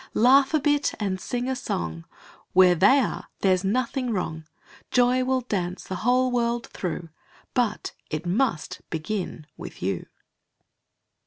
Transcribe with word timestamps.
Laugh 0.15 0.51
a 0.55 0.59
Bit 0.59 0.95
and 0.99 1.21
Sing 1.21 1.47
a 1.47 1.55
Song, 1.55 2.05
Where 2.53 2.73
they 2.73 2.97
are 3.01 3.27
there's 3.41 3.63
nothing 3.63 4.09
wrong; 4.11 4.45
Joy 4.89 5.23
will 5.23 5.41
dance 5.41 5.83
the 5.83 5.97
whole 5.97 6.31
world 6.31 6.65
through, 6.73 7.09
But 7.53 7.91
it 8.09 8.25
must 8.25 8.81
begin 8.89 9.45
with 9.57 9.83
you. 9.83 10.07